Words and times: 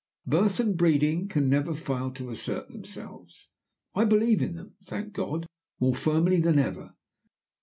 Birth 0.25 0.59
and 0.59 0.75
breeding 0.75 1.27
can 1.27 1.47
never 1.47 1.75
fail 1.75 2.09
to 2.13 2.31
assert 2.31 2.69
themselves: 2.71 3.51
I 3.93 4.03
believe 4.03 4.41
in 4.41 4.55
them, 4.55 4.73
thank 4.83 5.13
God, 5.13 5.45
more 5.79 5.93
firmly 5.93 6.39
than 6.39 6.57
ever. 6.57 6.95